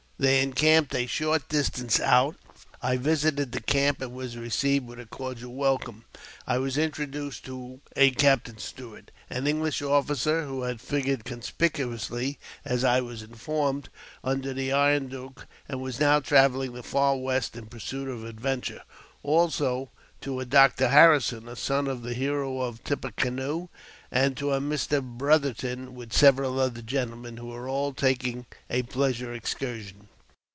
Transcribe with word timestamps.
They 0.21 0.43
encamped 0.43 0.93
a 0.93 1.07
short 1.07 1.49
distance 1.49 1.99
out. 1.99 2.35
I 2.79 2.95
visited 2.97 3.53
the 3.53 3.59
camp, 3.59 4.01
and 4.03 4.13
was 4.13 4.37
received 4.37 4.85
with 4.85 4.99
a 4.99 5.07
cordial 5.07 5.55
welcome. 5.55 6.05
I 6.45 6.59
was 6.59 6.77
introduced 6.77 7.43
to 7.45 7.81
a 7.95 8.11
Captain 8.11 8.59
Stuart, 8.59 9.09
an 9.31 9.47
English 9.47 9.81
officer, 9.81 10.43
who 10.45 10.61
had 10.61 10.79
figured 10.79 11.25
con 11.25 11.41
spicuously, 11.41 12.37
as 12.63 12.83
I 12.83 13.01
was 13.01 13.23
informed, 13.23 13.89
under 14.23 14.53
the 14.53 14.71
Iron 14.71 15.07
Duke, 15.07 15.47
and 15.67 15.81
was 15.81 15.99
now 15.99 16.19
travelling 16.19 16.73
the 16.73 16.83
Far 16.83 17.17
West 17.17 17.55
in 17.55 17.65
pursuit 17.65 18.07
of 18.07 18.23
adventure; 18.23 18.83
also 19.23 19.89
to 20.21 20.39
a 20.39 20.45
Dr. 20.45 20.89
Harrison, 20.89 21.47
a 21.47 21.55
son 21.55 21.87
of 21.87 22.03
the 22.03 22.13
hero 22.13 22.61
of 22.61 22.83
Tippecanoe, 22.83 23.71
and 24.11 24.37
to 24.37 24.51
a 24.51 24.61
Mr. 24.61 25.01
Brotherton, 25.01 25.95
with 25.95 26.13
several 26.13 26.59
other 26.59 26.83
gentlemen, 26.83 27.37
who 27.37 27.47
were 27.47 27.67
all 27.67 27.91
taking 27.91 28.45
a 28.69 28.83
pleasure 28.83 29.33
excursion. 29.33 30.09